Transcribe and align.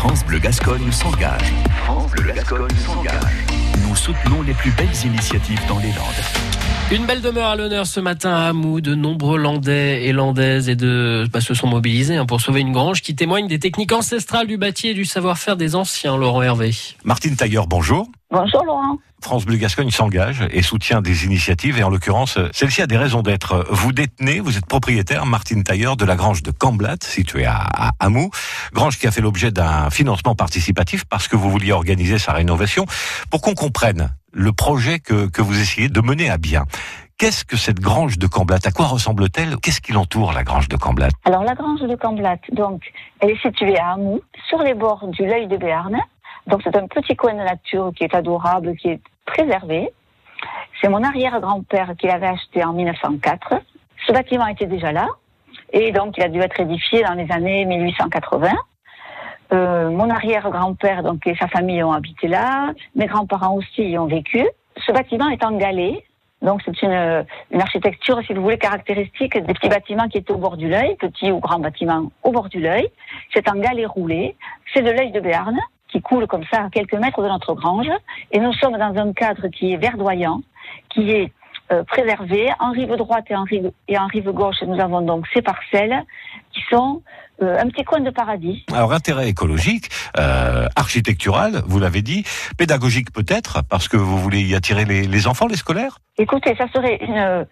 France 0.00 0.24
Bleu 0.24 0.38
Gascogne 0.38 0.90
s'engage. 0.90 1.52
France 1.84 2.10
Bleu 2.12 2.32
Gascogne 2.32 2.74
s'engage. 2.86 3.44
Nous 3.86 3.94
soutenons 3.94 4.40
les 4.40 4.54
plus 4.54 4.70
belles 4.70 4.88
initiatives 5.04 5.60
dans 5.68 5.78
les 5.78 5.88
Landes. 5.88 6.90
Une 6.90 7.04
belle 7.04 7.20
demeure 7.20 7.48
à 7.48 7.54
l'honneur 7.54 7.86
ce 7.86 8.00
matin 8.00 8.30
à 8.30 8.48
Hamou. 8.48 8.80
De 8.80 8.94
nombreux 8.94 9.36
Landais 9.36 10.06
et 10.06 10.12
Landaises 10.14 10.70
et 10.70 10.74
de, 10.74 11.26
bah, 11.30 11.42
se 11.42 11.52
sont 11.52 11.66
mobilisés 11.66 12.16
hein, 12.16 12.24
pour 12.24 12.40
sauver 12.40 12.62
une 12.62 12.72
grange 12.72 13.02
qui 13.02 13.14
témoigne 13.14 13.46
des 13.46 13.58
techniques 13.58 13.92
ancestrales 13.92 14.46
du 14.46 14.56
bâti 14.56 14.88
et 14.88 14.94
du 14.94 15.04
savoir-faire 15.04 15.58
des 15.58 15.74
anciens. 15.74 16.16
Laurent 16.16 16.40
Hervé. 16.40 16.74
Martine 17.04 17.36
Tailleur, 17.36 17.66
bonjour. 17.66 18.08
Bonjour 18.32 18.64
Laurent. 18.64 18.96
France 19.20 19.44
Bleu 19.44 19.56
Gascogne 19.56 19.90
s'engage 19.90 20.46
et 20.52 20.62
soutient 20.62 21.02
des 21.02 21.24
initiatives 21.24 21.78
et 21.78 21.82
en 21.82 21.90
l'occurrence, 21.90 22.38
celle-ci 22.52 22.80
a 22.80 22.86
des 22.86 22.96
raisons 22.96 23.22
d'être. 23.22 23.66
Vous 23.70 23.90
détenez, 23.90 24.38
vous 24.38 24.56
êtes 24.56 24.66
propriétaire, 24.66 25.26
Martine 25.26 25.64
Tailleur, 25.64 25.96
de 25.96 26.04
la 26.04 26.14
grange 26.14 26.44
de 26.44 26.52
Camblat, 26.52 26.94
située 27.00 27.44
à, 27.44 27.66
à 27.74 27.90
Hamou. 27.98 28.30
Grange 28.72 28.98
qui 28.98 29.08
a 29.08 29.10
fait 29.10 29.20
l'objet 29.20 29.50
d'un 29.50 29.90
financement 29.90 30.36
participatif 30.36 31.04
parce 31.06 31.26
que 31.26 31.34
vous 31.34 31.50
vouliez 31.50 31.72
organiser 31.72 32.18
sa 32.18 32.32
rénovation. 32.32 32.86
Pour 33.32 33.40
qu'on 33.40 33.54
comprenne 33.54 34.14
le 34.32 34.52
projet 34.52 35.00
que, 35.00 35.26
que 35.26 35.42
vous 35.42 35.60
essayez 35.60 35.88
de 35.88 36.00
mener 36.00 36.30
à 36.30 36.38
bien. 36.38 36.66
Qu'est-ce 37.18 37.44
que 37.44 37.56
cette 37.56 37.80
grange 37.80 38.16
de 38.16 38.28
Camblat? 38.28 38.60
À 38.64 38.70
quoi 38.70 38.86
ressemble-t-elle? 38.86 39.56
Qu'est-ce 39.56 39.80
qui 39.80 39.92
l'entoure, 39.92 40.32
la 40.32 40.44
grange 40.44 40.68
de 40.68 40.76
Camblat? 40.76 41.08
Alors 41.24 41.42
la 41.42 41.54
grange 41.54 41.80
de 41.80 41.96
Camblat, 41.96 42.38
donc, 42.52 42.80
elle 43.18 43.30
est 43.30 43.42
située 43.42 43.76
à 43.76 43.94
Hamou, 43.94 44.20
sur 44.48 44.62
les 44.62 44.74
bords 44.74 45.06
du 45.08 45.26
l'œil 45.26 45.48
de 45.48 45.56
Béarn. 45.56 45.98
Donc 46.50 46.62
c'est 46.64 46.76
un 46.76 46.88
petit 46.88 47.14
coin 47.14 47.32
de 47.32 47.38
nature 47.38 47.92
qui 47.96 48.02
est 48.02 48.14
adorable, 48.14 48.76
qui 48.76 48.88
est 48.88 49.00
préservé. 49.24 49.92
C'est 50.80 50.88
mon 50.88 51.02
arrière-grand-père 51.04 51.94
qui 51.96 52.08
l'avait 52.08 52.26
acheté 52.26 52.64
en 52.64 52.72
1904. 52.72 53.54
Ce 54.06 54.12
bâtiment 54.12 54.46
était 54.48 54.66
déjà 54.66 54.90
là 54.90 55.06
et 55.72 55.92
donc 55.92 56.16
il 56.16 56.24
a 56.24 56.28
dû 56.28 56.40
être 56.40 56.58
édifié 56.58 57.04
dans 57.04 57.14
les 57.14 57.30
années 57.30 57.64
1880. 57.66 58.48
Euh, 59.52 59.90
mon 59.90 60.10
arrière-grand-père 60.10 61.04
donc 61.04 61.24
et 61.26 61.36
sa 61.36 61.46
famille 61.46 61.84
ont 61.84 61.92
habité 61.92 62.26
là. 62.26 62.72
Mes 62.96 63.06
grands-parents 63.06 63.54
aussi 63.54 63.82
y 63.82 63.98
ont 63.98 64.06
vécu. 64.06 64.44
Ce 64.84 64.90
bâtiment 64.90 65.28
est 65.28 65.44
en 65.44 65.52
galets. 65.52 66.02
Donc 66.42 66.62
c'est 66.64 66.82
une, 66.82 67.24
une 67.52 67.60
architecture, 67.60 68.18
si 68.26 68.32
vous 68.32 68.42
voulez, 68.42 68.58
caractéristique 68.58 69.36
des 69.36 69.54
petits 69.54 69.68
bâtiments 69.68 70.08
qui 70.08 70.18
étaient 70.18 70.32
au 70.32 70.38
bord 70.38 70.56
du 70.56 70.68
l'œil, 70.68 70.96
petits 70.96 71.30
ou 71.30 71.38
grands 71.38 71.60
bâtiments 71.60 72.10
au 72.24 72.32
bord 72.32 72.48
du 72.48 72.58
l'œil. 72.60 72.88
C'est 73.32 73.48
en 73.48 73.56
galets 73.56 73.86
roulés. 73.86 74.36
C'est 74.72 74.82
de 74.82 74.90
l'œil 74.90 75.12
de 75.12 75.20
Béarn 75.20 75.56
qui 75.90 76.00
coule 76.00 76.26
comme 76.26 76.44
ça 76.52 76.64
à 76.64 76.70
quelques 76.70 76.94
mètres 76.94 77.22
de 77.22 77.28
notre 77.28 77.54
grange. 77.54 77.90
Et 78.32 78.38
nous 78.38 78.52
sommes 78.54 78.76
dans 78.76 78.94
un 78.96 79.12
cadre 79.12 79.48
qui 79.48 79.72
est 79.72 79.76
verdoyant, 79.76 80.42
qui 80.90 81.10
est 81.10 81.32
euh, 81.72 81.84
préservé. 81.84 82.50
En 82.58 82.70
rive 82.72 82.94
droite 82.96 83.26
et 83.30 83.36
en 83.36 83.44
rive, 83.44 83.70
et 83.88 83.98
en 83.98 84.06
rive 84.06 84.30
gauche, 84.30 84.62
nous 84.66 84.80
avons 84.80 85.02
donc 85.02 85.26
ces 85.32 85.42
parcelles 85.42 86.04
qui 86.52 86.62
sont 86.68 87.02
euh, 87.42 87.58
un 87.58 87.68
petit 87.68 87.84
coin 87.84 88.00
de 88.00 88.10
paradis. 88.10 88.64
Alors 88.72 88.92
intérêt 88.92 89.28
écologique, 89.28 89.88
euh, 90.18 90.66
architectural, 90.76 91.62
vous 91.66 91.78
l'avez 91.78 92.02
dit, 92.02 92.24
pédagogique 92.58 93.12
peut-être, 93.12 93.62
parce 93.68 93.88
que 93.88 93.96
vous 93.96 94.18
voulez 94.18 94.42
y 94.42 94.54
attirer 94.54 94.84
les, 94.84 95.06
les 95.06 95.26
enfants, 95.26 95.46
les 95.46 95.56
scolaires? 95.56 95.98
Écoutez, 96.18 96.54
ça 96.56 96.66
serait 96.68 96.98
une, 97.00 97.46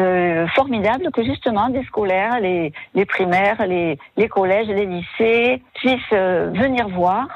euh, 0.00 0.46
formidable 0.54 1.10
que 1.12 1.22
justement 1.22 1.68
des 1.68 1.84
scolaires, 1.84 2.40
les, 2.40 2.72
les 2.94 3.04
primaires, 3.04 3.66
les, 3.66 3.98
les 4.16 4.28
collèges, 4.28 4.68
les 4.68 4.86
lycées 4.86 5.62
puissent 5.74 6.10
venir 6.10 6.88
voir 6.88 7.26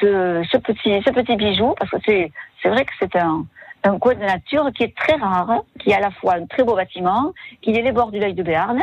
ce, 0.00 0.42
ce, 0.50 0.56
petit, 0.58 1.02
ce 1.04 1.10
petit 1.10 1.36
bijou, 1.36 1.74
parce 1.78 1.90
que 1.90 1.96
c'est, 2.04 2.32
c'est 2.62 2.68
vrai 2.68 2.84
que 2.84 2.92
c'est 2.98 3.16
un, 3.16 3.44
un 3.84 3.98
coin 3.98 4.14
de 4.14 4.20
nature 4.20 4.70
qui 4.74 4.84
est 4.84 4.96
très 4.96 5.16
rare, 5.16 5.62
qui 5.80 5.90
est 5.90 5.94
à 5.94 6.00
la 6.00 6.10
fois 6.10 6.34
un 6.34 6.46
très 6.46 6.64
beau 6.64 6.74
bâtiment, 6.74 7.32
qui 7.62 7.70
est 7.70 7.82
les 7.82 7.92
bords 7.92 8.10
du 8.10 8.18
l'œil 8.18 8.34
de 8.34 8.42
Béarn. 8.42 8.80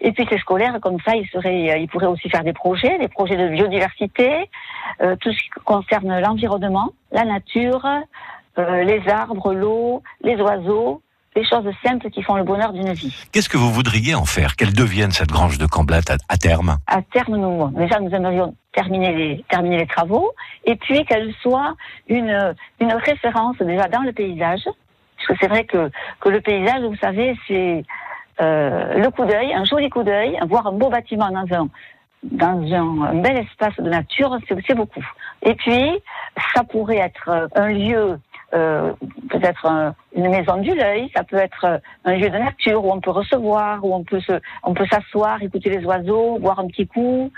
Et 0.00 0.10
puis 0.12 0.26
ces 0.28 0.38
scolaires, 0.38 0.78
comme 0.80 0.98
ça, 1.04 1.14
ils, 1.14 1.28
seraient, 1.28 1.80
ils 1.80 1.88
pourraient 1.88 2.06
aussi 2.06 2.28
faire 2.28 2.42
des 2.42 2.52
projets, 2.52 2.98
des 2.98 3.08
projets 3.08 3.36
de 3.36 3.48
biodiversité, 3.48 4.50
euh, 5.00 5.14
tout 5.20 5.30
ce 5.32 5.38
qui 5.38 5.50
concerne 5.64 6.18
l'environnement, 6.18 6.90
la 7.12 7.24
nature, 7.24 7.86
euh, 8.58 8.82
les 8.82 9.08
arbres, 9.08 9.52
l'eau, 9.54 10.02
les 10.24 10.36
oiseaux, 10.36 11.02
des 11.36 11.44
choses 11.44 11.64
simples 11.84 12.10
qui 12.10 12.22
font 12.22 12.34
le 12.34 12.42
bonheur 12.42 12.72
d'une 12.72 12.92
vie. 12.92 13.14
Qu'est-ce 13.32 13.48
que 13.48 13.56
vous 13.56 13.70
voudriez 13.70 14.14
en 14.14 14.24
faire? 14.24 14.56
Qu'elle 14.56 14.74
devienne 14.74 15.12
cette 15.12 15.30
grange 15.30 15.56
de 15.56 15.66
Camblat 15.66 16.00
à, 16.08 16.16
à 16.28 16.36
terme? 16.36 16.76
À 16.86 17.00
terme, 17.00 17.36
nous, 17.36 17.68
déjà, 17.68 18.00
nous 18.00 18.10
aimerions 18.10 18.54
terminer 18.72 19.12
les, 19.12 19.44
terminer 19.48 19.78
les 19.78 19.86
travaux 19.86 20.32
et 20.64 20.76
puis 20.76 21.04
qu'elle 21.04 21.32
soit 21.40 21.74
une, 22.08 22.54
une 22.80 22.92
référence 22.92 23.56
déjà 23.58 23.88
dans 23.88 24.02
le 24.02 24.12
paysage. 24.12 24.64
Parce 24.64 25.28
que 25.28 25.34
c'est 25.40 25.48
vrai 25.48 25.64
que, 25.64 25.90
que 26.20 26.28
le 26.28 26.40
paysage, 26.40 26.82
vous 26.82 26.96
savez, 26.96 27.36
c'est 27.46 27.84
euh, 28.40 28.94
le 28.94 29.10
coup 29.10 29.24
d'œil, 29.24 29.52
un 29.54 29.64
joli 29.64 29.88
coup 29.88 30.02
d'œil, 30.02 30.38
voir 30.48 30.66
un 30.66 30.72
beau 30.72 30.88
bâtiment 30.88 31.30
dans 31.30 31.46
un, 31.54 31.68
dans 32.22 32.72
un, 32.72 33.02
un 33.02 33.14
bel 33.14 33.38
espace 33.38 33.76
de 33.76 33.88
nature, 33.88 34.36
c'est 34.48 34.74
beaucoup. 34.74 35.04
Et 35.42 35.54
puis, 35.54 35.98
ça 36.54 36.64
pourrait 36.64 36.98
être 36.98 37.48
un 37.54 37.68
lieu 37.68 38.18
euh, 38.54 38.92
peut-être 39.30 39.66
un, 39.66 39.94
une 40.14 40.28
maison 40.28 40.56
du 40.56 40.74
l'œil, 40.74 41.10
ça 41.16 41.24
peut 41.24 41.36
être 41.36 41.80
un 42.04 42.16
lieu 42.16 42.28
de 42.28 42.38
nature 42.38 42.84
où 42.84 42.92
on 42.92 43.00
peut 43.00 43.10
recevoir, 43.10 43.84
où 43.84 43.94
on 43.94 44.04
peut 44.04 44.20
se, 44.20 44.40
on 44.62 44.74
peut 44.74 44.86
s'asseoir, 44.90 45.42
écouter 45.42 45.70
les 45.70 45.84
oiseaux, 45.84 46.38
boire 46.38 46.58
un 46.60 46.66
petit 46.66 46.86
coup. 46.86 47.30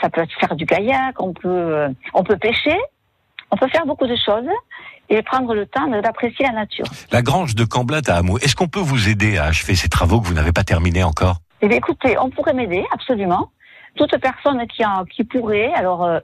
Ça 0.00 0.08
peut 0.08 0.22
être 0.22 0.32
faire 0.40 0.54
du 0.54 0.66
kayak, 0.66 1.20
on 1.20 1.32
peut, 1.32 1.86
on 2.14 2.22
peut 2.22 2.36
pêcher, 2.36 2.78
on 3.50 3.56
peut 3.56 3.68
faire 3.68 3.86
beaucoup 3.86 4.06
de 4.06 4.16
choses 4.16 4.48
et 5.08 5.22
prendre 5.22 5.54
le 5.54 5.66
temps 5.66 5.86
d'apprécier 5.88 6.46
la 6.46 6.52
nature. 6.52 6.86
La 7.10 7.22
grange 7.22 7.54
de 7.54 7.64
Camblat 7.64 8.00
à 8.06 8.16
Hamou, 8.16 8.38
est-ce 8.38 8.56
qu'on 8.56 8.68
peut 8.68 8.80
vous 8.80 9.08
aider 9.08 9.36
à 9.36 9.44
achever 9.44 9.74
ces 9.74 9.88
travaux 9.88 10.20
que 10.20 10.26
vous 10.26 10.34
n'avez 10.34 10.52
pas 10.52 10.64
terminés 10.64 11.04
encore? 11.04 11.36
Eh 11.60 11.68
bien, 11.68 11.76
écoutez, 11.76 12.18
on 12.18 12.30
pourrait 12.30 12.54
m'aider, 12.54 12.84
absolument. 12.92 13.50
Toute 13.94 14.16
personne 14.18 14.66
qui, 14.68 14.82
a, 14.82 15.04
qui 15.14 15.22
pourrait, 15.22 15.70
alors, 15.74 16.02
euh, 16.02 16.18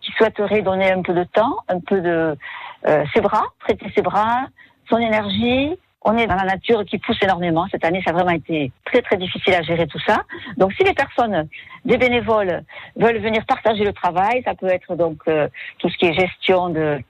qui 0.00 0.12
souhaiterait 0.12 0.62
donner 0.62 0.92
un 0.92 1.02
peu 1.02 1.14
de 1.14 1.24
temps, 1.24 1.56
un 1.68 1.80
peu 1.80 2.00
de 2.00 2.36
euh, 2.86 3.04
ses 3.14 3.20
bras, 3.20 3.44
prêter 3.60 3.86
ses 3.94 4.02
bras, 4.02 4.46
son 4.88 4.98
énergie. 4.98 5.76
On 6.02 6.16
est 6.16 6.26
dans 6.28 6.36
la 6.36 6.44
nature 6.44 6.84
qui 6.84 6.98
pousse 6.98 7.18
énormément. 7.22 7.66
Cette 7.70 7.84
année, 7.84 8.00
ça 8.04 8.10
a 8.10 8.12
vraiment 8.14 8.30
été 8.30 8.70
très 8.84 9.02
très 9.02 9.16
difficile 9.16 9.54
à 9.54 9.62
gérer 9.62 9.86
tout 9.88 9.98
ça. 10.06 10.22
Donc, 10.56 10.72
si 10.74 10.84
les 10.84 10.94
personnes, 10.94 11.48
des 11.84 11.98
bénévoles, 11.98 12.62
veulent 12.96 13.18
venir 13.18 13.44
partager 13.46 13.84
le 13.84 13.92
travail, 13.92 14.42
ça 14.44 14.54
peut 14.54 14.68
être 14.68 14.94
donc 14.94 15.18
euh, 15.26 15.48
tout 15.78 15.88
ce 15.90 15.96
qui 15.98 16.06
est 16.06 16.14
gestion 16.14 16.68
de 16.70 17.00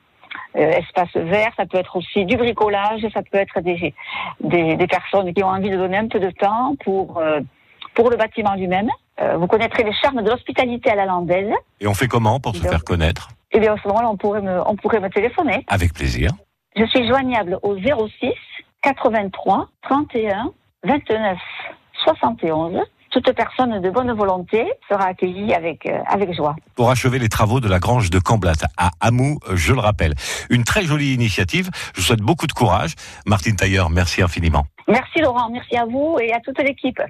euh, 0.57 0.71
espace 0.71 1.15
vert, 1.15 1.53
ça 1.57 1.67
peut 1.67 1.77
être 1.79 1.97
aussi 1.97 2.25
du 2.25 2.37
bricolage, 2.37 3.07
ça 3.13 3.21
peut 3.23 3.37
être 3.39 3.61
des, 3.61 3.95
des, 4.41 4.77
des 4.77 4.87
personnes 4.87 5.33
qui 5.35 5.45
ont 5.45 5.49
envie 5.49 5.71
de 5.71 5.77
donner 5.77 5.99
un 5.99 6.09
peu 6.09 6.19
de 6.19 6.31
temps 6.31 6.75
pour 6.83 7.19
euh, 7.19 7.41
pour 7.95 8.11
le 8.11 8.17
bâtiment 8.17 8.55
lui-même. 8.55 8.89
Euh, 9.21 9.37
vous 9.37 9.47
connaîtrez 9.49 9.83
les 9.83 9.93
charmes 9.93 10.23
de 10.23 10.31
l'hospitalité 10.31 10.91
à 10.91 10.95
la 10.95 11.05
landaise. 11.05 11.53
Et 11.81 11.87
on 11.87 11.95
fait 11.95 12.07
comment 12.09 12.41
pour 12.41 12.55
se 12.57 12.63
Donc- 12.63 12.71
faire 12.71 12.85
connaître? 12.85 13.29
Eh 13.53 13.61
bien, 13.61 13.75
à 13.75 13.77
ce 13.83 13.89
moment-là, 13.89 14.09
on 14.11 14.17
pourrait 14.17 14.43
me, 14.43 14.61
on 14.67 14.77
pourrait 14.77 15.01
me 15.01 15.09
téléphoner. 15.09 15.65
Avec 15.69 15.95
plaisir. 15.95 16.31
Je 16.77 16.85
suis 16.87 17.07
joignable 17.09 17.59
au 17.63 17.77
06 17.77 18.33
83 18.83 19.69
31 19.83 20.53
29 20.85 21.39
71. 22.05 22.79
Toute 23.11 23.33
personne 23.33 23.81
de 23.81 23.91
bonne 23.91 24.13
volonté 24.13 24.71
sera 24.89 25.07
accueillie 25.07 25.55
avec, 25.55 25.87
euh, 25.87 25.99
avec 26.07 26.35
joie. 26.35 26.55
Pour 26.75 26.91
achever 26.91 27.19
les 27.19 27.31
travaux 27.31 27.59
de 27.59 27.69
la 27.69 27.79
grange 27.79 28.11
de 28.11 28.19
Camblat 28.19 28.53
à 28.77 28.91
Hamou, 29.01 29.39
je 29.55 29.73
le 29.73 29.81
rappelle. 29.81 30.15
Une 30.51 30.63
très 30.63 30.83
jolie 30.83 31.15
initiative. 31.15 31.71
Je 31.95 32.01
vous 32.01 32.07
souhaite 32.07 32.21
beaucoup 32.21 32.47
de 32.47 32.53
courage. 32.53 32.95
Martine 33.25 33.57
Tailleur, 33.57 33.89
merci 33.89 34.23
infiniment. 34.23 34.67
Merci 34.89 35.21
Laurent, 35.21 35.49
merci 35.51 35.77
à 35.77 35.87
vous 35.87 36.19
et 36.21 36.33
à 36.35 36.41
toute 36.41 36.59
l'équipe. 36.63 37.01